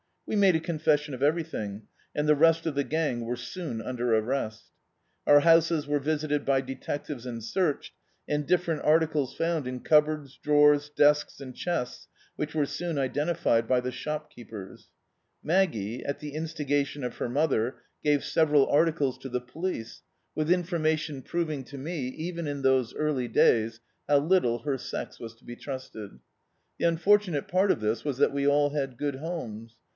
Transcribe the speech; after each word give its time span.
We 0.25 0.35
made 0.37 0.55
a 0.55 0.61
confession 0.61 1.13
of 1.13 1.21
everything, 1.21 1.83
and 2.15 2.27
the 2.27 2.35
rest 2.37 2.65
of 2.65 2.73
the 2.73 2.85
gang 2.85 3.25
were 3.25 3.35
socm 3.35 3.81
im 3.85 3.95
der 3.97 4.15
arrest. 4.17 4.63
Our 5.27 5.41
houses 5.41 5.85
were 5.85 5.99
visited 5.99 6.43
by 6.45 6.61
detectives 6.61 7.25
and 7.25 7.43
searched, 7.43 7.93
and 8.29 8.47
different 8.47 8.81
articles 8.83 9.35
found 9.35 9.67
in 9.67 9.81
cup 9.81 10.05
boards, 10.05 10.39
drawers, 10.41 10.89
desks, 10.89 11.41
and 11.41 11.53
chests 11.53 12.07
which 12.37 12.55
were 12.55 12.65
soon 12.65 12.97
identified 12.97 13.67
by 13.67 13.79
the 13.81 13.91
shopkeepers. 13.91 14.87
Mag^e, 15.45 16.01
at 16.07 16.19
the 16.21 16.33
in 16.33 16.45
stigati<ni 16.45 17.05
of 17.05 17.17
her 17.17 17.29
mother, 17.29 17.75
gave 18.01 18.23
several 18.23 18.65
articles 18.67 19.17
to 19.19 19.29
the 19.29 19.39
[91 19.39 19.43
D,i.,.db, 19.43 19.53
Google 19.53 19.69
The 19.69 19.83
Autobiography 19.83 19.83
of 19.83 19.85
a 19.85 19.91
Super 19.91 20.01
Tramp 20.01 20.25
police, 20.33 20.35
with 20.35 20.51
information, 20.51 21.21
proving 21.21 21.63
to 21.65 21.77
me, 21.77 22.07
even 22.07 22.47
in 22.47 22.61
those 22.61 22.95
early 22.95 23.27
days, 23.27 23.81
how 24.07 24.17
little 24.19 24.59
her 24.59 24.77
sex 24.77 25.19
was 25.19 25.35
to 25.35 25.43
be 25.43 25.57
trusted. 25.57 26.19
The 26.79 26.85
unfortunate 26.85 27.49
part 27.49 27.69
of 27.69 27.81
this 27.81 28.05
was 28.05 28.17
that 28.17 28.31
we 28.33 28.47
all 28.47 28.69
had 28.69 28.97
good 28.97 29.15
hcHnes. 29.15 29.71